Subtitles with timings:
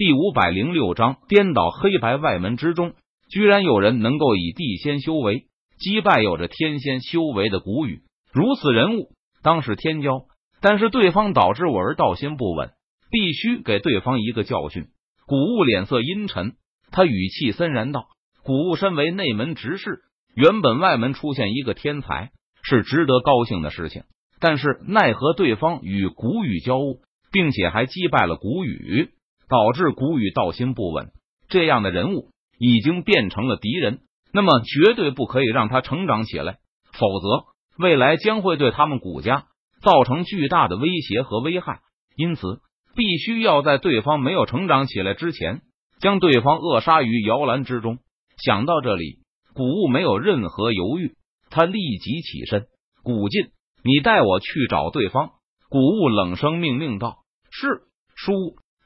[0.00, 2.94] 第五百零六章颠倒黑白外门之中，
[3.28, 5.44] 居然有人能够以地仙修为
[5.78, 8.00] 击败有着天仙修为的古雨，
[8.32, 9.10] 如此人物
[9.42, 10.22] 当是天骄。
[10.62, 12.70] 但是对方导致我儿道心不稳，
[13.10, 14.86] 必须给对方一个教训。
[15.26, 16.54] 古物脸色阴沉，
[16.90, 18.06] 他语气森然道
[18.42, 19.98] ：“古物身为内门执事，
[20.34, 22.30] 原本外门出现一个天才
[22.62, 24.04] 是值得高兴的事情，
[24.40, 29.10] 但是奈何对方与古雨交恶，并且还击败了古雨。”
[29.50, 31.10] 导致古雨道心不稳，
[31.48, 33.98] 这样的人物已经变成了敌人，
[34.32, 36.58] 那么绝对不可以让他成长起来，
[36.92, 39.46] 否则未来将会对他们古家
[39.82, 41.80] 造成巨大的威胁和危害。
[42.16, 42.60] 因此，
[42.94, 45.62] 必须要在对方没有成长起来之前，
[46.00, 47.98] 将对方扼杀于摇篮之中。
[48.36, 49.18] 想到这里，
[49.52, 51.16] 古物没有任何犹豫，
[51.50, 52.66] 他立即起身。
[53.02, 53.46] 古进，
[53.82, 55.30] 你带我去找对方。
[55.68, 57.18] 古物冷声命令道
[57.50, 57.82] ：“是，
[58.14, 58.32] 叔。”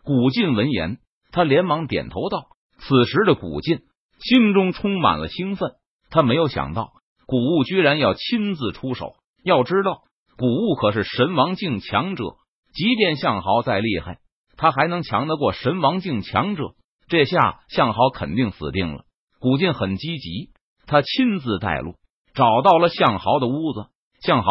[0.04, 0.98] 古晋闻言，
[1.32, 3.80] 他连忙点头道：“此时的古晋
[4.20, 5.76] 心中充满了兴奋，
[6.10, 6.92] 他没有想到
[7.26, 9.14] 古物居然要亲自出手。
[9.42, 10.02] 要知道，
[10.37, 12.37] 古物可是神王境强者，
[12.74, 14.18] 即便向豪再厉害，
[14.59, 16.74] 他还能强得过神王境强者？
[17.09, 19.04] 这下向豪肯定死定了。”
[19.40, 20.51] 古晋很积极，
[20.86, 21.95] 他亲自带路，
[22.34, 23.86] 找到了向豪的屋子。
[24.20, 24.51] 向豪，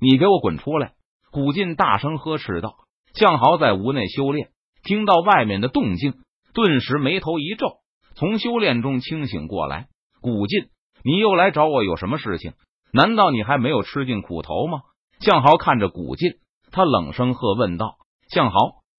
[0.00, 0.94] 你给我滚出来！
[1.30, 2.76] 古晋大声呵斥道
[3.12, 4.48] ：“向豪在屋内修炼。”
[4.84, 6.14] 听到外面的动静，
[6.52, 7.78] 顿时眉头一皱，
[8.14, 9.88] 从修炼中清醒过来。
[10.20, 10.68] 古进，
[11.02, 12.52] 你又来找我有什么事情？
[12.92, 14.82] 难道你还没有吃尽苦头吗？
[15.20, 16.34] 向豪看着古进，
[16.70, 17.96] 他冷声喝问道
[18.28, 18.58] ：“向豪，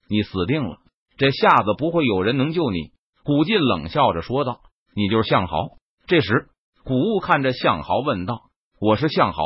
[0.09, 0.77] 你死定了！
[1.17, 2.91] 这下子不会有人能救你。”
[3.23, 4.61] 古进冷笑着说道
[4.95, 5.55] ：“你就是向豪。”
[6.07, 6.49] 这时，
[6.83, 8.49] 古物看着向豪问道
[8.81, 9.41] ：“我是向豪，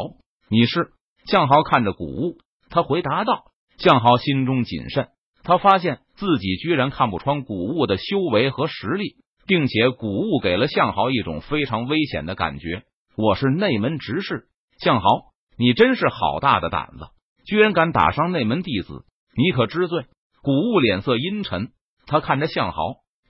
[0.50, 0.94] 你是？”
[1.28, 2.38] 向豪看着古物，
[2.70, 3.44] 他回答道
[3.78, 5.10] ：“向豪心中谨慎。”
[5.44, 9.16] 他发现自己居然看不穿古物的修为和实力，
[9.48, 12.84] 并且古物给了向豪一种非常危险的感觉。
[13.16, 14.48] 我是内门执事，
[14.80, 15.08] 向豪，
[15.58, 17.08] 你真是好大的胆子，
[17.46, 19.06] 居然敢打伤内门弟子，
[19.36, 20.06] 你可知罪？
[20.42, 21.70] 古物脸色阴沉，
[22.06, 22.78] 他看着向豪，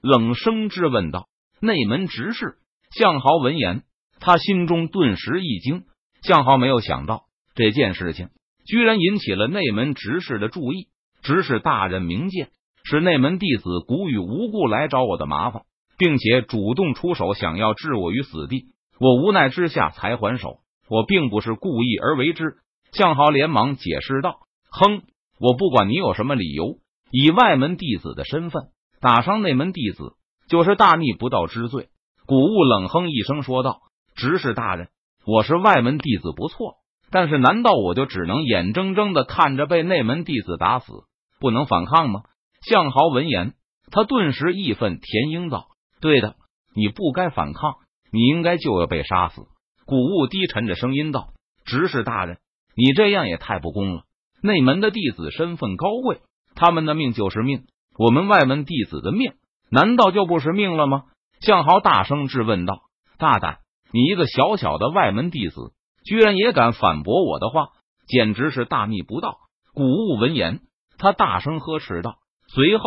[0.02, 1.28] 冷声质问道
[1.60, 2.58] ：“内门执事？”
[2.96, 3.84] 向豪闻言，
[4.20, 5.86] 他心中顿时一惊。
[6.22, 7.24] 向豪没有想到
[7.56, 8.30] 这件事情
[8.66, 10.90] 居然引起了内门执事的注意。
[11.22, 12.50] 执事大人明鉴，
[12.84, 15.64] 是内门弟子古雨无故来找我的麻烦，
[15.98, 18.68] 并且主动出手，想要置我于死地。
[19.00, 20.60] 我无奈之下才还手，
[20.90, 22.58] 我并不是故意而为之。
[22.92, 24.40] 向豪连忙解释道
[24.72, 25.04] ：“哼，
[25.40, 26.78] 我不管你有什么理由，
[27.12, 28.64] 以外门弟子的身份
[29.00, 30.14] 打伤内门弟子，
[30.50, 31.90] 就是大逆不道之罪。”
[32.26, 33.82] 古物冷哼一声说道
[34.16, 34.90] ：“执事大人，
[35.26, 36.76] 我是外门弟子不错，
[37.12, 40.92] 但是难道我就只能眼睁睁的看着被内门弟子打死？”
[41.40, 42.24] 不能反抗吗？
[42.62, 43.54] 向豪闻言，
[43.92, 45.68] 他顿时义愤填膺道
[46.02, 46.36] ：“对的，
[46.76, 47.76] 你不该反抗，
[48.12, 49.44] 你应该就要被杀死。”
[49.88, 51.30] 古物低沉着声音道
[51.66, 52.38] ：“执事大人，
[52.76, 54.04] 你这样也太不公了。
[54.44, 56.22] 内门的弟子身份高贵，
[56.56, 57.64] 他们的命就是命，
[57.98, 59.34] 我们外门弟子的命
[59.72, 61.06] 难道就不是命了吗？”
[61.40, 62.82] 向豪大声质问道
[63.18, 63.60] ：“大胆！
[63.94, 65.72] 你一个小小的外门弟子，
[66.04, 67.70] 居然也敢反驳我的话，
[68.08, 69.38] 简直是大逆不道！”
[69.74, 70.60] 古物闻言。
[71.00, 72.18] 他大声呵斥道，
[72.50, 72.84] 随后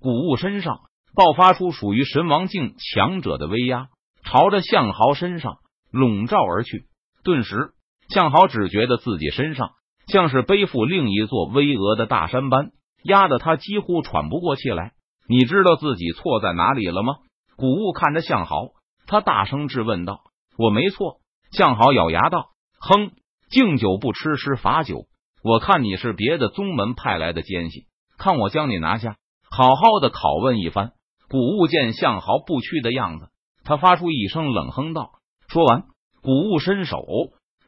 [0.00, 0.80] 古物身上
[1.14, 3.86] 爆发出属于神王境强者的威压，
[4.24, 5.58] 朝着向豪身上
[5.90, 6.86] 笼罩而去。
[7.22, 7.70] 顿时，
[8.08, 9.70] 向豪只觉得自己身上
[10.08, 12.72] 像是背负另一座巍峨的大山般，
[13.04, 14.92] 压得他几乎喘不过气来。
[15.28, 17.14] 你知道自己错在哪里了吗？
[17.56, 18.70] 古物看着向豪，
[19.06, 20.24] 他大声质问道
[20.58, 21.20] ：“我没错。”
[21.52, 22.46] 向豪咬牙道
[22.80, 23.12] ：“哼，
[23.50, 25.06] 敬酒不吃吃罚酒。”
[25.42, 27.86] 我看你是别的宗门派来的奸细，
[28.16, 29.16] 看我将你拿下，
[29.50, 30.92] 好好的拷问一番。
[31.28, 33.28] 古物见向豪不屈的样子，
[33.64, 35.14] 他发出一声冷哼道
[35.48, 35.84] ：“说完，
[36.22, 37.04] 古物伸手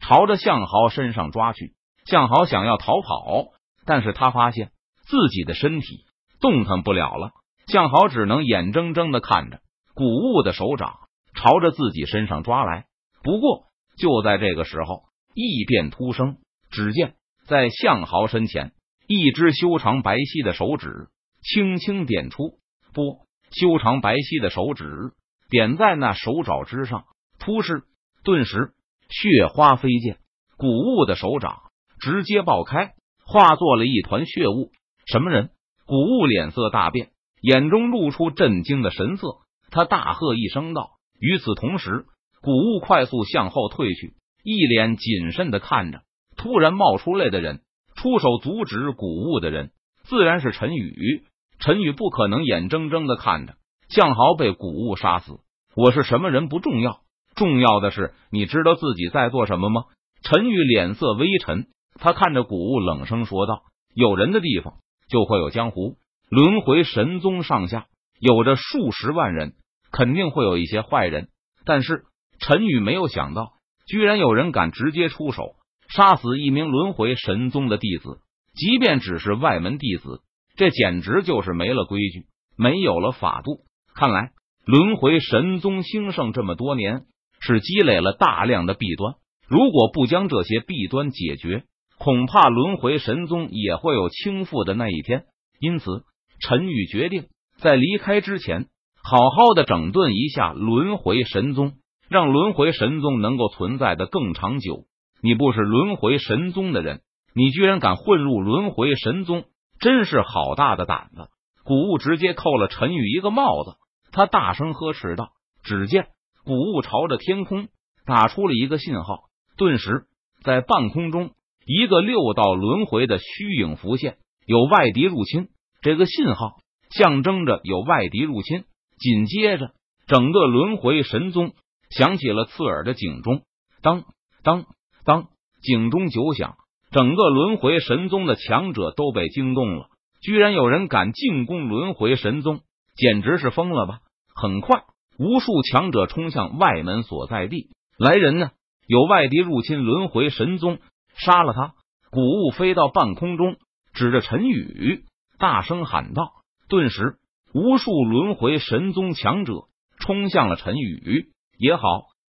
[0.01, 1.75] 朝着向豪身上抓去。
[2.05, 3.47] 向豪想要逃跑，
[3.87, 4.71] 但是他发现
[5.03, 6.05] 自己的身体
[6.41, 7.33] 动弹不了了。
[7.67, 9.61] 向豪只能眼睁睁的看着
[9.95, 10.99] 古物的手掌
[11.35, 12.85] 朝着自己身上抓来。
[13.23, 13.65] 不过
[13.97, 15.05] 就在这个时候，
[15.35, 16.37] 异变突生，
[16.71, 17.15] 只见。
[17.47, 18.73] 在向豪身前，
[19.07, 21.09] 一只修长白皙的手指
[21.43, 22.59] 轻轻点出，
[22.93, 25.13] 不，修长白皙的手指
[25.51, 27.05] 点在那手爪之上，
[27.39, 27.85] 突施，
[28.25, 28.73] 顿时
[29.11, 30.17] 血花飞溅，
[30.57, 31.63] 古物的手掌
[32.01, 32.95] 直接爆开，
[33.27, 34.71] 化作了一团血雾。
[35.07, 35.51] 什么人？
[35.87, 37.11] 古物脸色大变，
[37.43, 39.37] 眼中露出震惊的神色，
[39.71, 42.07] 他大喝一声道：“与此同时，
[42.41, 46.01] 古物快速向后退去，一脸谨慎的看着。”
[46.45, 47.63] 突然冒出来的人，
[47.97, 49.71] 出手阻止古物的人，
[50.03, 51.25] 自然是陈宇。
[51.59, 53.55] 陈宇不可能眼睁睁的看着
[53.89, 55.39] 向豪被古物杀死。
[55.75, 56.99] 我是什么人不重要，
[57.35, 59.85] 重要的是你知道自己在做什么吗？
[60.21, 61.69] 陈宇脸色微沉，
[61.99, 63.63] 他看着古物冷声说道
[63.97, 64.75] ：“有人的地方
[65.09, 65.97] 就会有江湖。
[66.29, 67.87] 轮回神宗上下
[68.21, 69.55] 有着数十万人，
[69.91, 71.29] 肯定会有一些坏人。
[71.65, 72.05] 但是
[72.39, 73.55] 陈宇没有想到，
[73.87, 75.55] 居然有人敢直接出手
[75.95, 78.19] 杀死一名轮回神宗的弟子，
[78.55, 80.23] 即便只是外门弟子。”
[80.57, 82.27] 这简直就是没了规矩，
[82.57, 83.65] 没有了法度。
[83.93, 84.31] 看来
[84.65, 87.07] 轮回神宗兴盛这么多年，
[87.41, 89.15] 是积累了大量的弊端。
[89.49, 91.65] 如果不将这些弊端解决，
[91.99, 95.25] 恐怕轮回神宗也会有倾覆的那一天。
[95.59, 96.05] 因此，
[96.41, 97.27] 陈宇决定
[97.59, 98.67] 在离开之前，
[99.03, 101.73] 好好的整顿一下轮回神宗，
[102.09, 104.85] 让轮回神宗能够存在的更长久。
[105.25, 107.01] 你不是轮回神宗的人，
[107.35, 109.47] 你居然敢混入轮回神宗！
[109.81, 111.31] 真是好大的胆子！
[111.65, 113.79] 古物直接扣了陈宇一个帽子，
[114.13, 115.31] 他大声呵斥道
[115.65, 116.09] ：“只见
[116.45, 117.69] 古物朝着天空
[118.05, 120.03] 打出了一个信号，顿时
[120.43, 121.31] 在半空中，
[121.65, 125.49] 一个六道轮回的虚影浮现，有外敌入侵。
[125.81, 126.57] 这个信号
[126.91, 128.65] 象征着有外敌入侵。
[128.99, 129.71] 紧接着，
[130.07, 131.55] 整个轮回神宗
[131.89, 133.41] 响起了刺耳的警钟，
[133.81, 134.05] 当
[134.43, 134.67] 当
[135.05, 135.29] 当，
[135.63, 136.57] 警钟九响。”
[136.91, 139.89] 整个轮回神宗的强者都被惊动了，
[140.21, 142.61] 居然有人敢进攻轮回神宗，
[142.95, 143.99] 简直是疯了吧！
[144.33, 144.85] 很快，
[145.19, 147.71] 无数强者冲向外门所在地。
[147.99, 148.53] 来人呢？
[148.87, 150.79] 有外敌入侵轮回神宗，
[151.17, 151.75] 杀了他！
[152.13, 153.57] 古物飞到半空中，
[153.93, 155.05] 指着陈宇，
[155.41, 156.31] 大声喊道。
[156.69, 157.17] 顿时，
[157.53, 159.65] 无数轮回神宗强者
[159.99, 161.33] 冲向了陈宇。
[161.59, 161.83] 也好，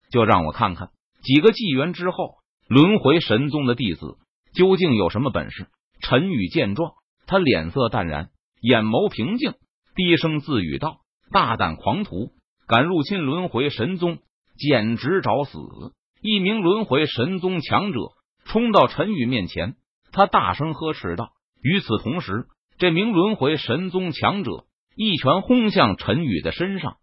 [0.10, 0.90] 就让我看看
[1.22, 2.38] 几个纪元之后，
[2.68, 4.18] 轮回神宗的弟子。
[4.54, 5.68] 究竟有什么本事？
[6.00, 6.94] 陈宇见状，
[7.28, 8.30] 他脸色淡然，
[8.62, 9.54] 眼眸平静，
[9.96, 12.32] 低声自语道：“大胆狂徒，
[12.68, 14.20] 敢入侵轮回神宗，
[14.58, 15.58] 简直找死！”
[16.24, 18.00] 一名轮回神宗强者
[18.46, 19.76] 冲到陈宇面前，
[20.12, 21.32] 他大声呵斥道。
[21.62, 22.48] 与此同时，
[22.78, 24.66] 这名轮回神宗强者
[24.96, 26.96] 一拳轰向陈宇的身上。